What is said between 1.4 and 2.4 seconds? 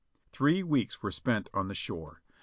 on the shore.